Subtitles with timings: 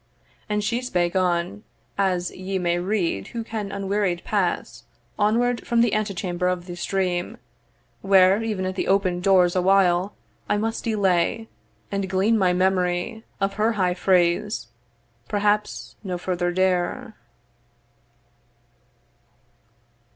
[0.49, 1.63] And she spake on,
[1.95, 4.81] As ye may read who can unwearied pass
[5.19, 7.37] Onward from the antechamber of this dream,
[8.01, 10.15] Where even at the open doors awhile
[10.49, 11.49] I must delay,
[11.91, 14.69] and glean my memory Of her high phrase:
[15.27, 17.15] perhaps no further dare.